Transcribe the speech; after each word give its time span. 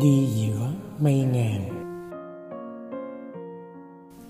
đi 0.00 0.26
giữa 0.26 0.72
mây 0.98 1.24
ngàn. 1.32 1.68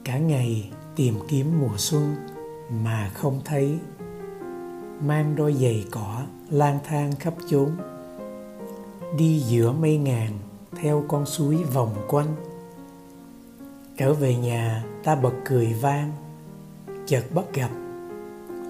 Cả 0.05 0.19
ngày 0.19 0.71
tìm 0.97 1.15
kiếm 1.29 1.61
mùa 1.61 1.77
xuân 1.77 2.15
mà 2.85 3.11
không 3.15 3.41
thấy. 3.45 3.79
Mang 5.07 5.37
đôi 5.37 5.55
giày 5.55 5.85
cỏ 5.91 6.23
lang 6.51 6.79
thang 6.85 7.13
khắp 7.19 7.35
chốn. 7.51 7.71
Đi 9.19 9.41
giữa 9.41 9.73
mây 9.73 9.97
ngàn 9.97 10.31
theo 10.77 11.05
con 11.09 11.27
suối 11.27 11.57
vòng 11.57 11.95
quanh. 12.09 12.35
Trở 13.97 14.15
về 14.15 14.37
nhà, 14.37 14.85
ta 15.05 15.15
bật 15.15 15.35
cười 15.45 15.73
vang. 15.73 16.13
Chợt 17.07 17.25
bắt 17.35 17.45
gặp, 17.55 17.71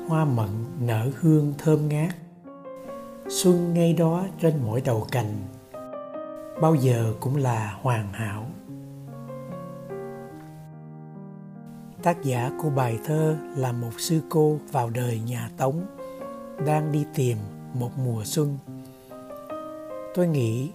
hoa 0.08 0.24
mận 0.24 0.48
nở 0.80 1.10
hương 1.20 1.54
thơm 1.58 1.88
ngát. 1.88 2.14
Xuân 3.28 3.74
ngay 3.74 3.92
đó 3.92 4.26
trên 4.40 4.54
mỗi 4.64 4.80
đầu 4.80 5.06
cành 5.12 5.34
bao 6.62 6.74
giờ 6.74 7.14
cũng 7.20 7.36
là 7.36 7.78
hoàn 7.82 8.12
hảo. 8.12 8.46
Tác 12.02 12.22
giả 12.22 12.50
của 12.62 12.70
bài 12.70 12.98
thơ 13.04 13.36
là 13.56 13.72
một 13.72 13.90
sư 13.98 14.20
cô 14.30 14.58
vào 14.72 14.90
đời 14.90 15.20
nhà 15.26 15.50
tống, 15.56 15.86
đang 16.66 16.92
đi 16.92 17.04
tìm 17.14 17.36
một 17.74 17.90
mùa 18.04 18.24
xuân. 18.24 18.58
Tôi 20.14 20.28
nghĩ, 20.28 20.70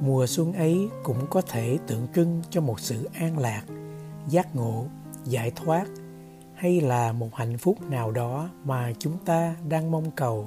mùa 0.00 0.26
xuân 0.26 0.52
ấy 0.52 0.88
cũng 1.02 1.26
có 1.30 1.42
thể 1.48 1.78
tượng 1.86 2.06
trưng 2.14 2.42
cho 2.50 2.60
một 2.60 2.80
sự 2.80 3.08
an 3.14 3.38
lạc, 3.38 3.62
giác 4.28 4.56
ngộ, 4.56 4.86
giải 5.24 5.50
thoát, 5.56 5.86
hay 6.54 6.80
là 6.80 7.12
một 7.12 7.34
hạnh 7.34 7.58
phúc 7.58 7.78
nào 7.90 8.10
đó 8.10 8.48
mà 8.64 8.92
chúng 8.98 9.18
ta 9.24 9.54
đang 9.68 9.90
mong 9.90 10.10
cầu 10.10 10.46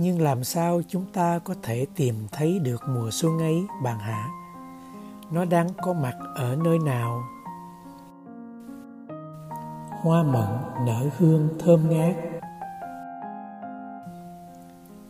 nhưng 0.00 0.20
làm 0.20 0.44
sao 0.44 0.80
chúng 0.88 1.04
ta 1.12 1.38
có 1.38 1.54
thể 1.62 1.86
tìm 1.96 2.14
thấy 2.32 2.58
được 2.58 2.82
mùa 2.88 3.10
xuân 3.10 3.38
ấy, 3.38 3.66
bạn 3.82 3.98
hả? 3.98 4.28
Nó 5.30 5.44
đang 5.44 5.68
có 5.82 5.92
mặt 5.92 6.14
ở 6.34 6.56
nơi 6.56 6.78
nào? 6.78 7.22
Hoa 9.90 10.22
mận 10.22 10.48
nở 10.86 11.06
hương 11.18 11.48
thơm 11.58 11.90
ngát. 11.90 12.16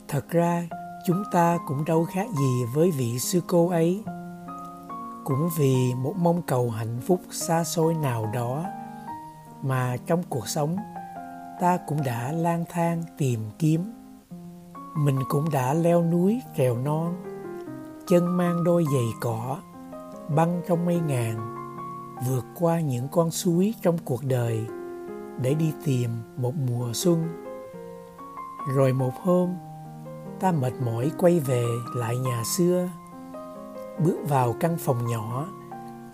Thật 0.08 0.28
ra, 0.28 0.68
chúng 1.06 1.22
ta 1.32 1.58
cũng 1.66 1.84
đâu 1.84 2.04
khác 2.04 2.26
gì 2.38 2.64
với 2.74 2.90
vị 2.90 3.18
sư 3.18 3.42
cô 3.46 3.68
ấy. 3.68 4.02
Cũng 5.24 5.48
vì 5.58 5.94
một 5.94 6.14
mong 6.16 6.42
cầu 6.42 6.70
hạnh 6.70 7.00
phúc 7.06 7.20
xa 7.30 7.64
xôi 7.64 7.94
nào 7.94 8.30
đó 8.34 8.64
mà 9.62 9.96
trong 10.06 10.22
cuộc 10.28 10.48
sống, 10.48 10.76
ta 11.60 11.78
cũng 11.86 12.02
đã 12.04 12.32
lang 12.32 12.64
thang 12.68 13.02
tìm 13.18 13.40
kiếm 13.58 13.97
mình 14.98 15.18
cũng 15.28 15.50
đã 15.50 15.74
leo 15.74 16.02
núi 16.02 16.42
trèo 16.56 16.76
non, 16.76 17.14
chân 18.06 18.36
mang 18.36 18.64
đôi 18.64 18.84
giày 18.92 19.06
cỏ, 19.20 19.58
băng 20.36 20.62
trong 20.68 20.86
mây 20.86 21.00
ngàn, 21.06 21.56
vượt 22.28 22.44
qua 22.60 22.80
những 22.80 23.08
con 23.08 23.30
suối 23.30 23.74
trong 23.82 23.98
cuộc 24.04 24.24
đời 24.24 24.66
để 25.42 25.54
đi 25.54 25.72
tìm 25.84 26.10
một 26.36 26.54
mùa 26.68 26.92
xuân. 26.92 27.28
Rồi 28.74 28.92
một 28.92 29.12
hôm, 29.22 29.54
ta 30.40 30.52
mệt 30.52 30.72
mỏi 30.84 31.10
quay 31.18 31.40
về 31.40 31.64
lại 31.94 32.18
nhà 32.18 32.42
xưa, 32.56 32.88
bước 34.04 34.18
vào 34.28 34.54
căn 34.60 34.76
phòng 34.78 35.06
nhỏ, 35.06 35.46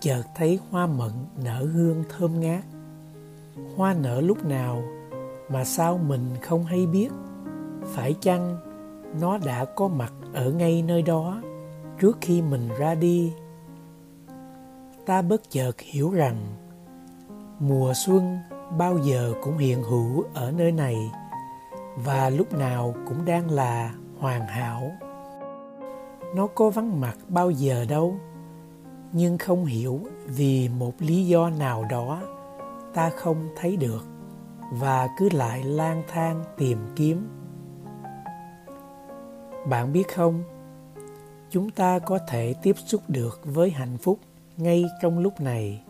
chợt 0.01 0.23
thấy 0.37 0.59
hoa 0.71 0.87
mận 0.87 1.13
nở 1.45 1.67
hương 1.75 2.05
thơm 2.09 2.41
ngát. 2.41 2.65
Hoa 3.77 3.95
nở 3.95 4.21
lúc 4.21 4.45
nào 4.45 4.83
mà 5.49 5.65
sao 5.65 5.99
mình 5.99 6.31
không 6.43 6.65
hay 6.65 6.87
biết, 6.87 7.09
phải 7.95 8.15
chăng 8.21 8.74
nó 9.21 9.39
đã 9.39 9.65
có 9.65 9.89
mặt 9.89 10.13
ở 10.33 10.51
ngay 10.51 10.83
nơi 10.83 11.03
đó 11.03 11.43
trước 12.01 12.19
khi 12.21 12.43
mình 12.43 12.69
ra 12.79 12.95
đi. 12.95 13.33
Ta 15.07 15.23
bất 15.23 15.51
chợt 15.51 15.81
hiểu 15.81 16.11
rằng 16.11 16.37
mùa 17.59 17.93
xuân 18.07 18.39
bao 18.79 18.99
giờ 18.99 19.35
cũng 19.43 19.59
hiện 19.59 19.83
hữu 19.83 20.25
ở 20.35 20.51
nơi 20.51 20.73
này 20.73 20.97
và 21.97 22.31
lúc 22.31 22.53
nào 22.53 22.95
cũng 23.09 23.25
đang 23.25 23.51
là 23.51 23.95
hoàn 24.19 24.47
hảo. 24.47 24.93
Nó 26.37 26.47
có 26.47 26.71
vắng 26.71 27.01
mặt 27.01 27.19
bao 27.29 27.51
giờ 27.51 27.85
đâu, 27.89 28.17
nhưng 29.13 29.39
không 29.39 29.65
hiểu 29.65 30.01
vì 30.27 30.69
một 30.69 30.93
lý 30.99 31.27
do 31.27 31.51
nào 31.51 31.85
đó 31.91 32.23
ta 32.95 33.11
không 33.11 33.49
thấy 33.57 33.77
được 33.77 34.05
và 34.71 35.09
cứ 35.19 35.29
lại 35.33 35.63
lang 35.65 36.03
thang 36.09 36.45
tìm 36.57 36.79
kiếm 36.97 37.29
bạn 39.69 39.93
biết 39.93 40.15
không? 40.15 40.43
Chúng 41.51 41.71
ta 41.71 41.99
có 41.99 42.19
thể 42.29 42.55
tiếp 42.63 42.77
xúc 42.87 43.03
được 43.09 43.41
với 43.45 43.71
hạnh 43.71 43.99
phúc 43.99 44.19
ngay 44.57 44.85
trong 45.03 45.19
lúc 45.19 45.41
này. 45.41 45.83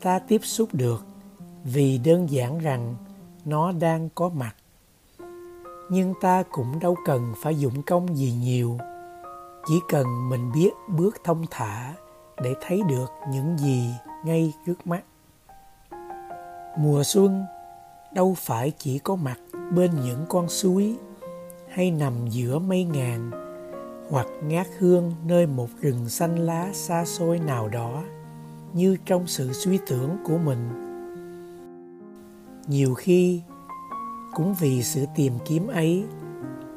Ta 0.00 0.18
tiếp 0.18 0.40
xúc 0.44 0.68
được 0.72 1.06
vì 1.64 1.98
đơn 1.98 2.30
giản 2.30 2.58
rằng 2.58 2.94
nó 3.44 3.72
đang 3.72 4.08
có 4.14 4.28
mặt. 4.28 4.54
Nhưng 5.90 6.14
ta 6.20 6.42
cũng 6.50 6.78
đâu 6.80 6.96
cần 7.04 7.34
phải 7.42 7.58
dụng 7.58 7.82
công 7.82 8.16
gì 8.16 8.32
nhiều. 8.32 8.78
Chỉ 9.68 9.74
cần 9.88 10.28
mình 10.28 10.52
biết 10.52 10.70
bước 10.88 11.16
thông 11.24 11.44
thả 11.50 11.94
để 12.42 12.54
thấy 12.60 12.82
được 12.88 13.10
những 13.30 13.58
gì 13.58 13.90
ngay 14.24 14.52
trước 14.66 14.86
mắt. 14.86 15.02
Mùa 16.78 17.02
xuân 17.02 17.44
đâu 18.12 18.34
phải 18.38 18.72
chỉ 18.78 18.98
có 18.98 19.16
mặt 19.16 19.38
bên 19.74 19.90
những 20.04 20.24
con 20.28 20.48
suối 20.48 20.96
hay 21.70 21.90
nằm 21.90 22.12
giữa 22.30 22.58
mây 22.58 22.84
ngàn, 22.84 23.30
hoặc 24.10 24.26
ngát 24.42 24.66
hương 24.78 25.14
nơi 25.26 25.46
một 25.46 25.68
rừng 25.80 26.08
xanh 26.08 26.36
lá 26.38 26.70
xa 26.72 27.04
xôi 27.04 27.38
nào 27.38 27.68
đó, 27.68 28.04
như 28.72 28.96
trong 29.04 29.26
sự 29.26 29.52
suy 29.52 29.78
tưởng 29.86 30.16
của 30.24 30.38
mình. 30.38 30.68
Nhiều 32.66 32.94
khi, 32.94 33.40
cũng 34.34 34.54
vì 34.60 34.82
sự 34.82 35.04
tìm 35.16 35.32
kiếm 35.46 35.66
ấy 35.66 36.04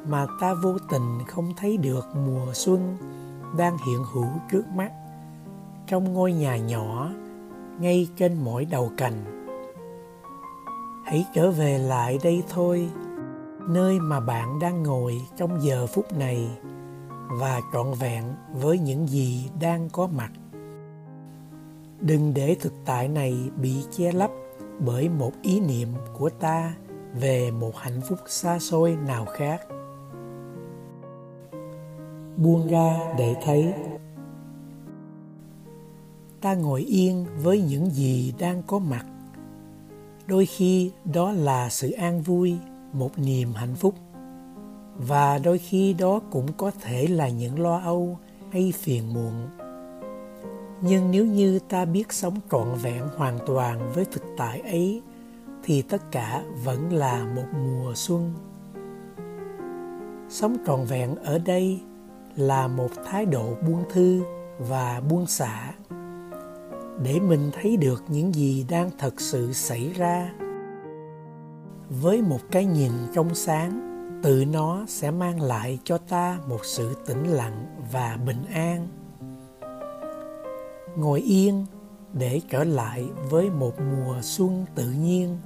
mà 0.06 0.26
ta 0.40 0.54
vô 0.54 0.78
tình 0.90 1.18
không 1.28 1.52
thấy 1.56 1.76
được 1.76 2.08
mùa 2.26 2.54
xuân 2.54 2.96
đang 3.58 3.76
hiện 3.86 4.04
hữu 4.12 4.28
trước 4.50 4.64
mắt. 4.74 4.92
Trong 5.86 6.12
ngôi 6.12 6.32
nhà 6.32 6.56
nhỏ, 6.56 7.10
ngay 7.80 8.08
trên 8.16 8.36
mỗi 8.44 8.64
đầu 8.64 8.92
cành. 8.96 9.24
Hãy 11.04 11.26
trở 11.34 11.50
về 11.50 11.78
lại 11.78 12.18
đây 12.22 12.42
thôi 12.48 12.88
nơi 13.68 14.00
mà 14.00 14.20
bạn 14.20 14.58
đang 14.58 14.82
ngồi 14.82 15.20
trong 15.36 15.62
giờ 15.62 15.86
phút 15.86 16.12
này 16.12 16.48
và 17.40 17.60
trọn 17.72 17.86
vẹn 18.00 18.24
với 18.52 18.78
những 18.78 19.06
gì 19.06 19.50
đang 19.60 19.88
có 19.92 20.06
mặt. 20.06 20.30
Đừng 22.00 22.34
để 22.34 22.56
thực 22.60 22.72
tại 22.84 23.08
này 23.08 23.50
bị 23.56 23.84
che 23.90 24.12
lấp 24.12 24.30
bởi 24.78 25.08
một 25.08 25.32
ý 25.42 25.60
niệm 25.60 25.88
của 26.18 26.30
ta 26.30 26.74
về 27.14 27.50
một 27.50 27.76
hạnh 27.76 28.00
phúc 28.08 28.18
xa 28.26 28.58
xôi 28.58 28.96
nào 29.06 29.24
khác. 29.24 29.60
Buông 32.36 32.68
ra 32.68 33.14
để 33.18 33.36
thấy. 33.44 33.74
Ta 36.40 36.54
ngồi 36.54 36.80
yên 36.80 37.26
với 37.42 37.62
những 37.62 37.90
gì 37.90 38.34
đang 38.38 38.62
có 38.62 38.78
mặt. 38.78 39.06
Đôi 40.26 40.46
khi 40.46 40.92
đó 41.04 41.32
là 41.32 41.68
sự 41.68 41.90
an 41.90 42.22
vui 42.22 42.58
một 42.92 43.18
niềm 43.18 43.52
hạnh 43.54 43.74
phúc. 43.74 43.94
Và 44.96 45.38
đôi 45.38 45.58
khi 45.58 45.92
đó 45.92 46.20
cũng 46.30 46.52
có 46.52 46.70
thể 46.80 47.06
là 47.06 47.28
những 47.28 47.60
lo 47.60 47.78
âu 47.78 48.18
hay 48.50 48.72
phiền 48.76 49.14
muộn. 49.14 49.48
Nhưng 50.80 51.10
nếu 51.10 51.26
như 51.26 51.58
ta 51.58 51.84
biết 51.84 52.12
sống 52.12 52.34
trọn 52.50 52.74
vẹn 52.82 53.08
hoàn 53.16 53.38
toàn 53.46 53.92
với 53.94 54.04
thực 54.04 54.22
tại 54.36 54.60
ấy, 54.60 55.02
thì 55.62 55.82
tất 55.82 56.10
cả 56.10 56.42
vẫn 56.64 56.92
là 56.92 57.24
một 57.24 57.46
mùa 57.52 57.92
xuân. 57.94 58.34
Sống 60.28 60.56
trọn 60.66 60.84
vẹn 60.84 61.14
ở 61.14 61.38
đây 61.38 61.80
là 62.36 62.68
một 62.68 62.88
thái 63.04 63.26
độ 63.26 63.54
buông 63.66 63.84
thư 63.90 64.22
và 64.58 65.00
buông 65.10 65.26
xả. 65.26 65.72
Để 67.02 67.20
mình 67.20 67.50
thấy 67.52 67.76
được 67.76 68.04
những 68.08 68.34
gì 68.34 68.66
đang 68.68 68.90
thật 68.98 69.20
sự 69.20 69.52
xảy 69.52 69.92
ra 69.92 70.32
với 72.00 72.22
một 72.22 72.40
cái 72.50 72.64
nhìn 72.64 72.92
trong 73.14 73.34
sáng, 73.34 73.88
tự 74.22 74.44
nó 74.44 74.84
sẽ 74.88 75.10
mang 75.10 75.40
lại 75.40 75.78
cho 75.84 75.98
ta 75.98 76.38
một 76.48 76.60
sự 76.64 76.96
tĩnh 77.06 77.24
lặng 77.24 77.66
và 77.92 78.18
bình 78.26 78.44
an. 78.54 78.88
Ngồi 80.96 81.20
yên 81.20 81.66
để 82.12 82.40
trở 82.50 82.64
lại 82.64 83.04
với 83.30 83.50
một 83.50 83.72
mùa 83.80 84.16
xuân 84.22 84.64
tự 84.74 84.90
nhiên, 84.90 85.38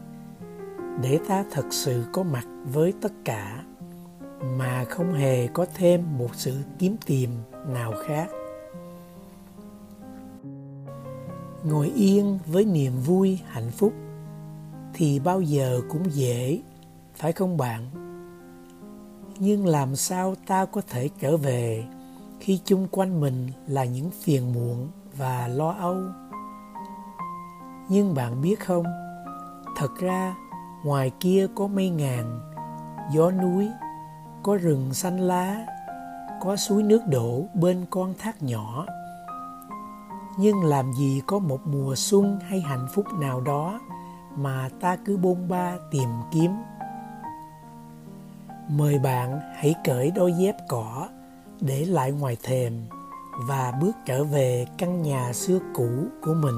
để 1.03 1.19
ta 1.29 1.45
thật 1.51 1.67
sự 1.71 2.05
có 2.13 2.23
mặt 2.23 2.47
với 2.73 2.93
tất 3.01 3.13
cả, 3.25 3.65
mà 4.59 4.85
không 4.85 5.15
hề 5.15 5.47
có 5.47 5.67
thêm 5.75 6.19
một 6.19 6.31
sự 6.35 6.55
kiếm 6.79 6.97
tìm 7.07 7.31
nào 7.69 7.93
khác. 8.07 8.29
Ngồi 11.65 11.93
yên 11.97 12.39
với 12.47 12.65
niềm 12.65 12.93
vui, 13.07 13.41
hạnh 13.47 13.71
phúc 13.71 13.93
thì 14.99 15.19
bao 15.19 15.41
giờ 15.41 15.81
cũng 15.89 16.03
dễ, 16.15 16.63
phải 17.15 17.33
không 17.33 17.57
bạn? 17.57 17.83
Nhưng 19.39 19.67
làm 19.67 19.97
sao 19.97 20.35
ta 20.47 20.65
có 20.65 20.81
thể 20.89 21.09
trở 21.21 21.37
về 21.37 21.85
khi 22.41 22.61
chung 22.65 22.87
quanh 22.91 23.21
mình 23.21 23.49
là 23.67 23.85
những 23.85 24.11
phiền 24.11 24.53
muộn 24.53 24.89
và 25.17 25.49
lo 25.49 25.71
âu? 25.71 25.97
Nhưng 27.89 28.15
bạn 28.15 28.43
biết 28.43 28.61
không, 28.61 28.85
thật 29.77 29.91
ra 29.99 30.37
ngoài 30.85 31.11
kia 31.21 31.47
có 31.55 31.67
mây 31.67 31.91
ngàn, 31.91 32.41
gió 33.13 33.31
núi, 33.31 33.69
có 34.43 34.57
rừng 34.57 34.95
xanh 34.95 35.21
lá, 35.21 35.67
có 36.41 36.57
suối 36.57 36.83
nước 36.83 37.01
đổ 37.11 37.45
bên 37.55 37.85
con 37.91 38.15
thác 38.19 38.43
nhỏ. 38.43 38.87
Nhưng 40.39 40.65
làm 40.65 40.93
gì 40.93 41.23
có 41.27 41.39
một 41.39 41.67
mùa 41.67 41.95
xuân 41.97 42.39
hay 42.49 42.61
hạnh 42.61 42.87
phúc 42.95 43.07
nào 43.21 43.41
đó 43.41 43.81
mà 44.37 44.69
ta 44.81 44.97
cứ 44.97 45.17
bôn 45.17 45.49
ba 45.49 45.77
tìm 45.91 46.09
kiếm. 46.33 46.51
Mời 48.69 48.99
bạn 48.99 49.41
hãy 49.57 49.75
cởi 49.85 50.11
đôi 50.11 50.33
dép 50.33 50.57
cỏ 50.69 51.09
để 51.61 51.85
lại 51.85 52.13
ngoài 52.13 52.37
thềm 52.43 52.73
và 53.49 53.73
bước 53.81 53.93
trở 54.07 54.25
về 54.25 54.67
căn 54.79 55.03
nhà 55.03 55.33
xưa 55.33 55.59
cũ 55.75 55.89
của 56.23 56.35
mình. 56.35 56.57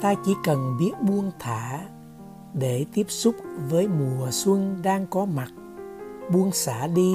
Ta 0.00 0.14
chỉ 0.24 0.34
cần 0.44 0.76
biết 0.78 0.92
buông 1.00 1.30
thả 1.38 1.80
để 2.54 2.84
tiếp 2.92 3.06
xúc 3.08 3.34
với 3.68 3.88
mùa 3.88 4.30
xuân 4.30 4.80
đang 4.82 5.06
có 5.06 5.24
mặt, 5.24 5.48
buông 6.32 6.52
xả 6.52 6.86
đi 6.86 7.12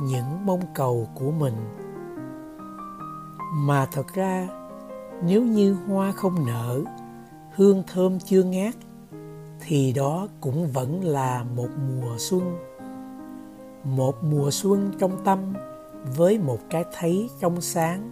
những 0.00 0.46
mong 0.46 0.60
cầu 0.74 1.08
của 1.14 1.30
mình. 1.30 1.54
Mà 3.54 3.86
thật 3.92 4.14
ra, 4.14 4.48
nếu 5.22 5.42
như 5.42 5.76
hoa 5.88 6.12
không 6.12 6.46
nở 6.46 6.80
hương 7.56 7.82
thơm 7.92 8.18
chưa 8.20 8.42
ngát, 8.42 8.74
thì 9.60 9.92
đó 9.92 10.28
cũng 10.40 10.66
vẫn 10.72 11.04
là 11.04 11.44
một 11.56 11.68
mùa 11.88 12.16
xuân. 12.18 12.56
Một 13.84 14.24
mùa 14.24 14.50
xuân 14.50 14.90
trong 14.98 15.24
tâm 15.24 15.54
với 16.16 16.38
một 16.38 16.58
cái 16.70 16.84
thấy 16.98 17.28
trong 17.40 17.60
sáng. 17.60 18.10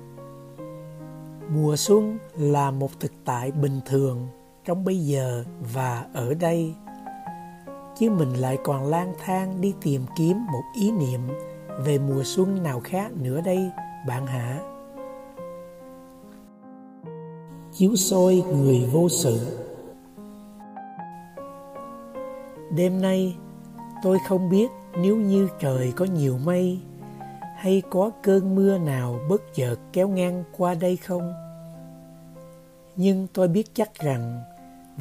Mùa 1.55 1.77
xuân 1.77 2.19
là 2.37 2.71
một 2.71 3.01
thực 3.01 3.13
tại 3.25 3.51
bình 3.51 3.81
thường 3.87 4.29
trong 4.65 4.85
bây 4.85 4.99
giờ 4.99 5.45
và 5.75 6.07
ở 6.15 6.35
đây. 6.35 6.75
Chứ 7.99 8.11
mình 8.11 8.33
lại 8.33 8.59
còn 8.65 8.87
lang 8.87 9.13
thang 9.25 9.61
đi 9.61 9.75
tìm 9.83 10.03
kiếm 10.17 10.47
một 10.53 10.63
ý 10.75 10.91
niệm 10.91 11.21
về 11.85 11.99
mùa 11.99 12.23
xuân 12.25 12.63
nào 12.63 12.81
khác 12.81 13.13
nữa 13.13 13.41
đây, 13.45 13.71
bạn 14.09 14.27
hả? 14.27 14.61
Chiếu 17.73 17.97
soi 17.97 18.43
người 18.55 18.89
vô 18.93 19.09
sự. 19.09 19.59
Đêm 22.77 23.01
nay, 23.01 23.37
tôi 24.03 24.19
không 24.29 24.51
biết 24.51 24.71
nếu 24.97 25.17
như 25.17 25.49
trời 25.61 25.93
có 25.97 26.05
nhiều 26.05 26.39
mây 26.45 26.81
hay 27.57 27.83
có 27.91 28.11
cơn 28.23 28.55
mưa 28.55 28.79
nào 28.79 29.21
bất 29.29 29.55
chợt 29.55 29.77
kéo 29.93 30.09
ngang 30.09 30.45
qua 30.57 30.75
đây 30.75 30.97
không. 30.97 31.33
Nhưng 32.97 33.27
tôi 33.33 33.49
biết 33.49 33.75
chắc 33.75 33.95
rằng 33.95 34.43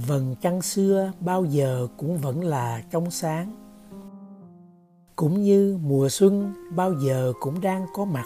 vầng 0.08 0.36
trăng 0.42 0.62
xưa 0.62 1.12
bao 1.20 1.46
giờ 1.46 1.88
cũng 1.98 2.18
vẫn 2.18 2.44
là 2.44 2.82
trong 2.92 3.12
sáng. 3.12 3.52
Cũng 5.16 5.44
như 5.44 5.80
mùa 5.84 6.10
xuân 6.10 6.54
bao 6.76 6.94
giờ 6.94 7.34
cũng 7.40 7.62
đang 7.62 7.86
có 7.94 8.06
mặt 8.06 8.26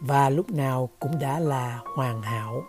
và 0.00 0.30
lúc 0.30 0.50
nào 0.50 0.88
cũng 1.00 1.18
đã 1.18 1.38
là 1.38 1.80
hoàn 1.96 2.22
hảo. 2.22 2.62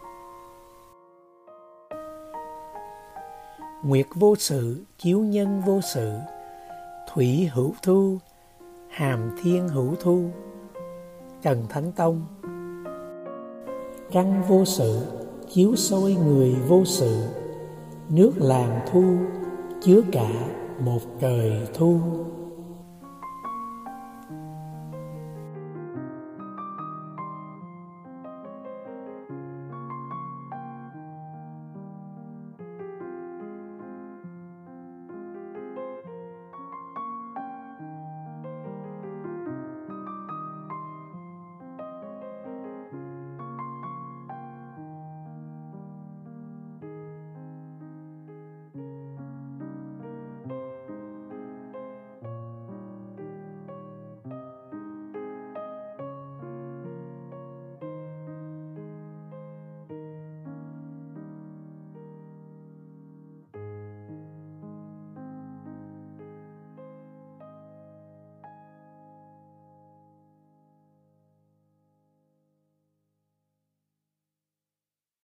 Nguyệt 3.84 4.08
vô 4.16 4.36
sự, 4.36 4.84
chiếu 4.98 5.20
nhân 5.20 5.62
vô 5.66 5.82
sự, 5.94 6.12
thủy 7.14 7.50
hữu 7.54 7.74
thu, 7.84 8.18
hàm 8.90 9.30
thiên 9.44 9.68
hữu 9.68 9.96
thu, 10.02 10.30
trần 11.42 11.66
thánh 11.70 11.92
tông. 11.92 12.22
Trăng 14.12 14.44
vô 14.48 14.66
sự, 14.66 15.00
chiếu 15.50 15.76
soi 15.76 16.16
người 16.26 16.56
vô 16.68 16.86
sự, 16.86 17.24
nước 18.10 18.32
làng 18.36 18.80
thu, 18.92 19.04
chứa 19.82 20.02
cả 20.12 20.30
một 20.80 21.02
trời 21.20 21.68
thu. 21.74 22.00